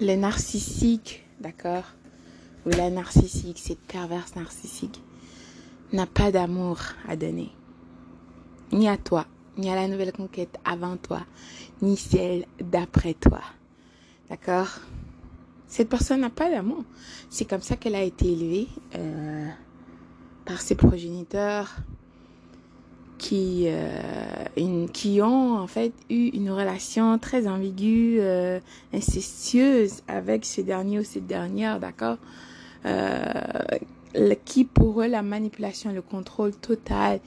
[0.00, 1.84] le narcissique, d'accord,
[2.66, 5.02] ou la narcissique, cette perverse narcissique,
[5.92, 7.50] n'a pas d'amour à donner.
[8.72, 11.20] Ni à toi, ni à la nouvelle conquête avant toi,
[11.80, 13.40] ni celle d'après toi.
[14.28, 14.80] D'accord?
[15.68, 16.84] Cette personne n'a pas d'amour.
[17.30, 19.48] C'est comme ça qu'elle a été élevée euh,
[20.44, 21.76] par ses progéniteurs
[23.18, 23.88] qui, euh,
[24.56, 28.60] une, qui ont en fait eu une relation très ambiguë, euh,
[28.92, 32.18] incestueuse avec ce dernier ou cette dernière, d'accord?
[32.84, 33.32] Euh,
[34.44, 37.20] Qui pour eux la manipulation, le contrôle total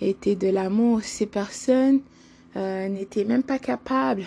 [0.00, 1.02] était de l'amour.
[1.02, 2.00] Ces personnes
[2.56, 4.24] euh, n'étaient même pas capables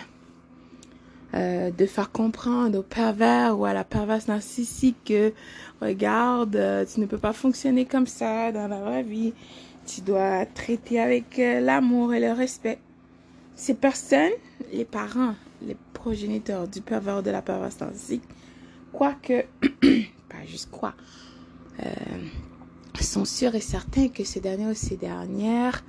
[1.34, 5.32] euh, de faire comprendre au pervers ou à la perverse narcissique que
[5.80, 9.34] regarde, euh, tu ne peux pas fonctionner comme ça dans la vraie vie.
[9.88, 12.78] Tu dois traiter avec euh, l'amour et le respect.
[13.56, 14.32] Ces personnes,
[14.70, 18.22] les parents, les progéniteurs du pervers de la perverse narcissique,
[18.92, 19.46] quoique,
[20.28, 20.94] pas juste quoi,
[21.80, 21.90] euh,
[23.08, 25.82] sont sûrs et certains que ce dernier ou ces dernières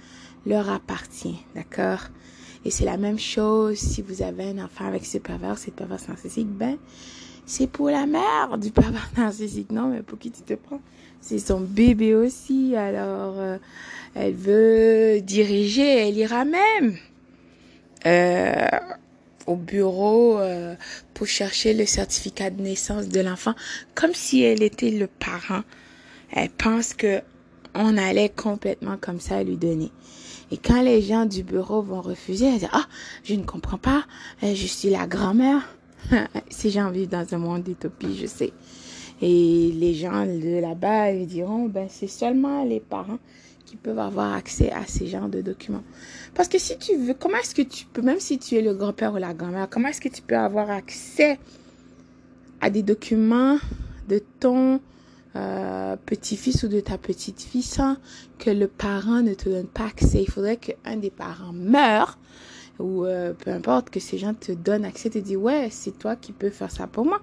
[0.45, 2.07] leur appartient, d'accord?
[2.65, 6.07] Et c'est la même chose si vous avez un enfant avec ce pervers, cette perverse
[6.07, 6.77] narcissique, ben,
[7.45, 10.81] c'est pour la mère du pervers narcissique, non Mais pour qui tu te prends?
[11.21, 13.57] C'est son bébé aussi, alors euh,
[14.15, 16.97] elle veut diriger, elle ira même
[18.05, 18.67] euh,
[19.47, 20.75] au bureau euh,
[21.13, 23.53] pour chercher le certificat de naissance de l'enfant,
[23.95, 25.63] comme si elle était le parent.
[26.31, 27.21] Elle pense que
[27.75, 29.91] on allait complètement comme ça lui donner.
[30.51, 32.85] Et quand les gens du bureau vont refuser, elle dit, ah,
[33.23, 34.05] je ne comprends pas,
[34.43, 35.75] euh, je suis la grand-mère.
[36.49, 38.51] Ces gens vivent dans un monde d'utopie, je sais.
[39.21, 43.19] Et les gens de là-bas, ils diront, ben, c'est seulement les parents
[43.65, 45.83] qui peuvent avoir accès à ces genres de documents.
[46.33, 48.73] Parce que si tu veux, comment est-ce que tu peux, même si tu es le
[48.73, 51.37] grand-père ou la grand-mère, comment est-ce que tu peux avoir accès
[52.61, 53.57] à des documents
[54.07, 54.79] de ton
[55.35, 57.97] euh, petit-fils ou de ta petite-fille sans
[58.39, 60.23] que le parent ne te donne pas accès.
[60.23, 62.17] Il faudrait qu'un des parents meure
[62.79, 66.15] ou euh, peu importe que ces gens te donnent accès, te disent ouais c'est toi
[66.15, 67.21] qui peux faire ça pour moi.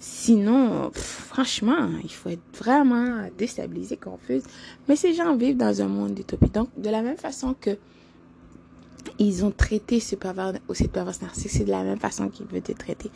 [0.00, 4.42] Sinon, franchement, il faut être vraiment déstabilisé, confus.
[4.88, 6.50] Mais ces gens vivent dans un monde d'utopie.
[6.50, 7.76] Donc de la même façon que
[9.18, 12.46] ils ont traité ce pervers ou cette perverse narcissique, c'est de la même façon qu'ils
[12.46, 13.10] veulent te traiter.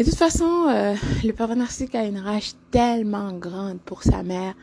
[0.00, 4.54] De toute façon, euh, le pervers narcissique a une rage tellement grande pour sa mère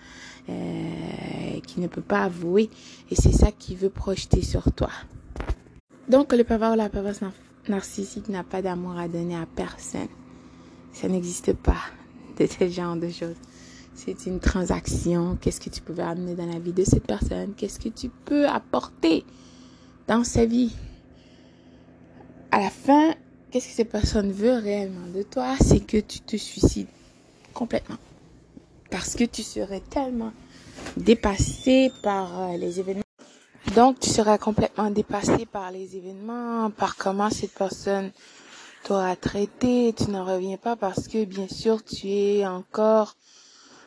[0.50, 2.72] euh, qu'il ne peut pas avouer.
[3.12, 4.90] Et c'est ça qu'il veut projeter sur toi.
[6.10, 7.20] Donc, le pervers ou la perverse
[7.70, 10.08] narcissique n'a pas d'amour à donner à personne.
[10.92, 11.84] Ça n'existe pas
[12.40, 13.38] de ce genre de choses.
[13.94, 15.38] C'est une transaction.
[15.40, 17.54] Qu'est-ce que tu pouvais amener dans la vie de cette personne?
[17.56, 19.24] Qu'est-ce que tu peux apporter
[20.08, 20.74] dans sa vie?
[22.50, 23.14] À la fin,
[23.52, 26.88] qu'est-ce que cette personne veut réellement de toi, c'est que tu te suicides
[27.54, 27.98] complètement.
[28.92, 30.32] Parce que tu serais tellement
[30.96, 33.04] dépassé par euh, les événements.
[33.76, 38.12] Donc, tu seras complètement dépassé par les événements, par comment cette personne
[38.84, 39.94] t'aura traité.
[39.94, 43.16] Tu n'en reviens pas parce que, bien sûr, tu es encore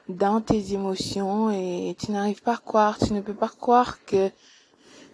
[0.09, 4.31] dans tes émotions et tu n'arrives pas à croire, tu ne peux pas croire que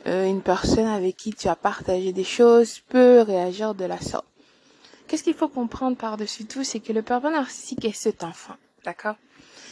[0.07, 4.27] euh, une personne avec qui tu as partagé des choses peut réagir de la sorte.
[5.07, 9.17] Qu'est-ce qu'il faut comprendre par-dessus tout, c'est que le pervers narcissique est cet enfant, d'accord?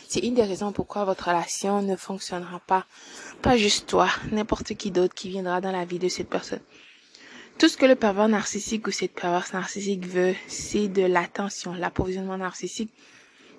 [0.08, 2.86] C'est une des raisons pourquoi votre relation ne fonctionnera pas.
[3.42, 6.60] Pas juste toi, n'importe qui d'autre qui viendra dans la vie de cette personne.
[7.58, 12.38] Tout ce que le pervers narcissique ou cette perverse narcissique veut, c'est de l'attention, l'approvisionnement
[12.38, 12.92] narcissique,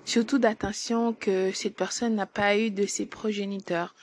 [0.06, 3.94] surtout d'attention que cette personne n'a pas eu de ses progéniteurs.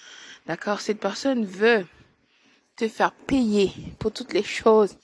[0.45, 0.81] D'accord?
[0.81, 1.85] Cette personne veut
[2.75, 4.95] te faire payer pour toutes les choses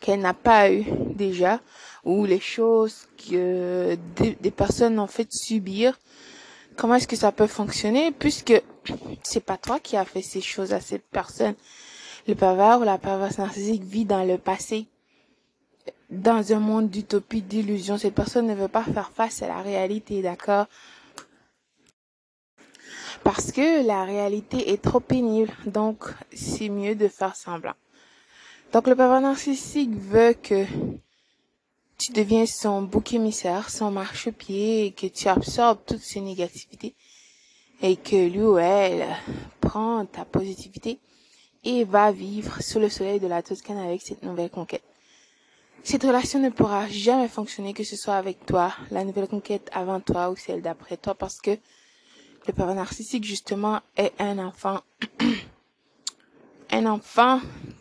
[0.00, 0.84] qu'elle n'a pas eu
[1.14, 1.60] déjà
[2.04, 5.98] ou les choses que des, personnes ont fait subir,
[6.76, 8.60] comment est-ce que ça peut fonctionner puisque
[9.22, 11.54] c'est pas toi qui as fait ces choses à cette personne.
[12.26, 14.86] Le pervers ou la perverse narcissique vit dans le passé.
[16.10, 20.22] Dans un monde d'utopie, d'illusion, cette personne ne veut pas faire face à la réalité,
[20.22, 20.66] d'accord?
[23.22, 26.04] Parce que la réalité est trop pénible, donc
[26.34, 27.74] c'est mieux de faire semblant.
[28.72, 30.64] Donc le pervers narcissique veut que
[31.98, 36.94] tu deviens son bouc émissaire, son marchepied, et que tu absorbes toutes ces négativités
[37.82, 39.06] et que lui ou elle
[39.60, 40.98] prend ta positivité
[41.64, 44.84] et va vivre sous le soleil de la Toscane avec cette nouvelle conquête.
[45.82, 49.98] Cette relation ne pourra jamais fonctionner que ce soit avec toi, la nouvelle conquête avant
[49.98, 51.52] toi ou celle d'après toi parce que
[52.46, 54.80] le pervers narcissique justement est un enfant,
[56.70, 57.40] un enfant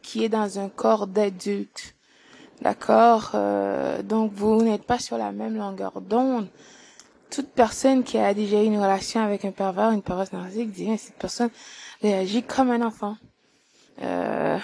[0.09, 1.93] qui est dans un corps d'adulte
[2.63, 3.31] D'accord?
[3.35, 6.47] Euh, Donc vous n'êtes pas sur la même longueur d'onde.
[7.29, 10.97] Toute personne qui a déjà eu une relation avec un pervers, une perverse narcissique, dit
[10.97, 11.51] cette personne
[12.01, 13.17] réagit comme un enfant.
[14.01, 14.57] Euh,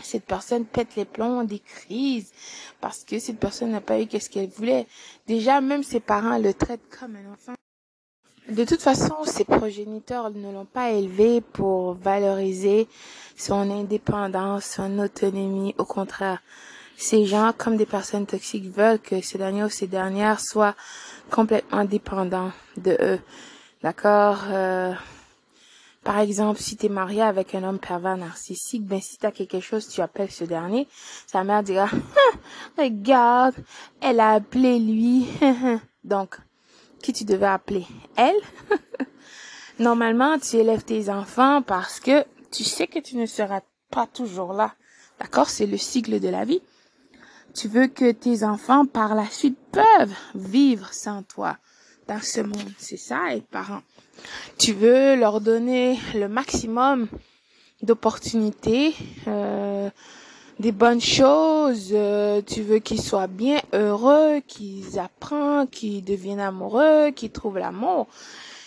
[0.00, 2.30] cette personne pète les plombs, des crises,
[2.80, 4.86] parce que cette personne n'a pas eu qu'est-ce qu'elle voulait.
[5.26, 7.59] Déjà, même ses parents le traitent comme un enfant.
[8.50, 12.88] De toute façon, ses progéniteurs ne l'ont pas élevé pour valoriser
[13.36, 15.74] son indépendance, son autonomie.
[15.78, 16.42] Au contraire,
[16.96, 20.74] ces gens, comme des personnes toxiques, veulent que ces derniers ou ces dernières soient
[21.30, 23.20] complètement dépendants de eux.
[23.82, 24.38] D'accord?
[24.48, 24.92] Euh,
[26.02, 29.32] Par exemple, si tu es marié avec un homme pervers narcissique, ben si tu as
[29.32, 30.88] quelque chose, tu appelles ce dernier.
[31.26, 31.88] Sa mère dira,
[32.78, 33.54] regarde,
[34.00, 35.26] elle a appelé lui.
[36.04, 36.38] Donc,
[37.02, 37.86] qui tu devais appeler
[38.16, 38.40] Elle
[39.78, 43.60] Normalement, tu élèves tes enfants parce que tu sais que tu ne seras
[43.90, 44.74] pas toujours là.
[45.18, 45.48] D'accord?
[45.48, 46.60] C'est le cycle de la vie.
[47.54, 51.56] Tu veux que tes enfants par la suite peuvent vivre sans toi
[52.08, 52.72] dans ce monde.
[52.78, 53.82] C'est ça être parent.
[54.58, 57.08] Tu veux leur donner le maximum
[57.82, 58.94] d'opportunités,
[59.26, 59.88] euh,
[60.60, 67.10] des bonnes choses, euh, tu veux qu'ils soient bien heureux, qu'ils apprennent, qu'ils deviennent amoureux,
[67.12, 68.06] qu'ils trouvent l'amour,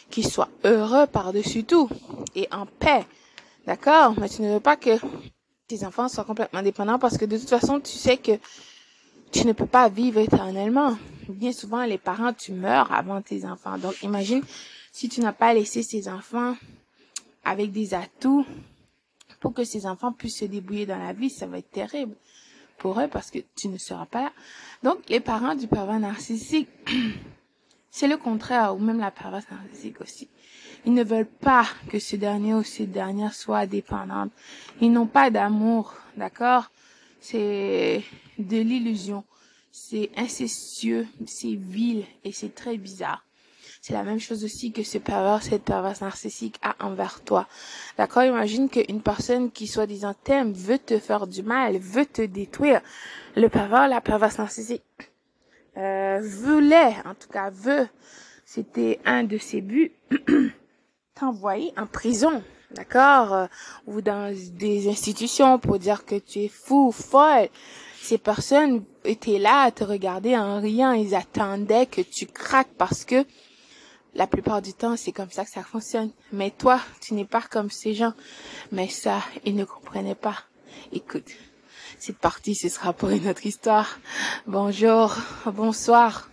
[0.09, 1.87] qu'ils soient heureux par-dessus tout
[2.35, 3.05] et en paix.
[3.67, 4.15] D'accord?
[4.19, 4.97] Mais tu ne veux pas que
[5.67, 8.33] tes enfants soient complètement dépendants parce que de toute façon, tu sais que
[9.31, 10.97] tu ne peux pas vivre éternellement.
[11.29, 13.77] Bien souvent, les parents, tu meurs avant tes enfants.
[13.77, 14.41] Donc, imagine
[14.91, 16.55] si tu n'as pas laissé tes enfants
[17.45, 18.45] avec des atouts
[19.43, 22.15] pour que ces enfants puissent se débrouiller dans la vie, ça va être terrible
[22.77, 24.31] pour eux parce que tu ne seras pas là.
[24.83, 26.69] Donc, les parents du pervers narcissique,
[27.91, 30.29] c'est le contraire, ou même la perverse narcissique aussi.
[30.85, 34.31] Ils ne veulent pas que ce dernier ou cette dernière soit dépendante.
[34.79, 36.71] Ils n'ont pas d'amour, d'accord?
[37.19, 38.01] C'est
[38.39, 39.25] de l'illusion.
[39.73, 43.25] C'est incestueux, c'est vil et c'est très bizarre.
[43.85, 47.49] C'est la même chose aussi que ce pervers, cette perverse narcissique a envers toi.
[47.97, 48.23] D'accord?
[48.23, 52.79] Imagine qu'une personne qui soi-disant t'aime veut te faire du mal, veut te détruire.
[53.35, 54.83] Le pervers, la perverse narcissique
[55.75, 57.89] euh, voulait, en tout cas veut,
[58.45, 59.91] c'était un de ses buts,
[61.15, 62.41] t'envoyer en prison.
[62.71, 63.33] D'accord?
[63.33, 63.47] Euh,
[63.87, 67.49] Ou dans des institutions pour dire que tu es fou, folle.
[68.01, 70.93] Ces personnes étaient là à te regarder en riant.
[70.93, 73.25] Ils attendaient que tu craques parce que
[74.15, 76.11] la plupart du temps, c'est comme ça que ça fonctionne.
[76.31, 78.13] Mais toi, tu n'es pas comme ces gens.
[78.71, 80.37] Mais ça, ils ne comprenaient pas.
[80.91, 81.29] Écoute,
[81.99, 83.99] cette partie, ce sera pour une autre histoire.
[84.45, 85.15] Bonjour,
[85.45, 86.29] bonsoir.